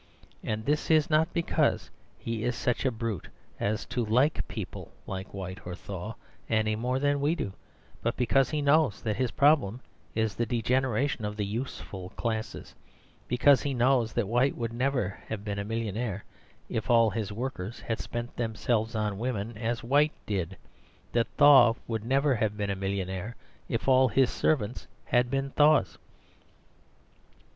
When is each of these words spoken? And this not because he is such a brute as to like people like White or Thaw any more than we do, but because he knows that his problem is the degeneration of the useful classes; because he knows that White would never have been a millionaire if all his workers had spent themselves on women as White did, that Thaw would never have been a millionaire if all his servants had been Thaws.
And 0.43 0.65
this 0.65 1.11
not 1.11 1.31
because 1.31 1.91
he 2.17 2.43
is 2.43 2.55
such 2.55 2.85
a 2.85 2.91
brute 2.91 3.27
as 3.59 3.85
to 3.85 4.03
like 4.03 4.47
people 4.47 4.91
like 5.05 5.31
White 5.31 5.59
or 5.63 5.75
Thaw 5.75 6.15
any 6.49 6.75
more 6.75 6.97
than 6.97 7.21
we 7.21 7.35
do, 7.35 7.53
but 8.01 8.17
because 8.17 8.49
he 8.49 8.63
knows 8.63 9.03
that 9.03 9.15
his 9.17 9.29
problem 9.29 9.79
is 10.15 10.33
the 10.33 10.47
degeneration 10.47 11.23
of 11.23 11.37
the 11.37 11.45
useful 11.45 12.09
classes; 12.15 12.73
because 13.27 13.61
he 13.61 13.75
knows 13.75 14.11
that 14.13 14.27
White 14.27 14.57
would 14.57 14.73
never 14.73 15.19
have 15.27 15.45
been 15.45 15.59
a 15.59 15.63
millionaire 15.63 16.23
if 16.67 16.89
all 16.89 17.11
his 17.11 17.31
workers 17.31 17.81
had 17.81 17.99
spent 17.99 18.35
themselves 18.35 18.95
on 18.95 19.19
women 19.19 19.55
as 19.55 19.83
White 19.83 20.13
did, 20.25 20.57
that 21.11 21.27
Thaw 21.37 21.75
would 21.85 22.03
never 22.03 22.33
have 22.33 22.57
been 22.57 22.71
a 22.71 22.75
millionaire 22.75 23.35
if 23.69 23.87
all 23.87 24.07
his 24.07 24.31
servants 24.31 24.87
had 25.05 25.29
been 25.29 25.51
Thaws. 25.51 25.99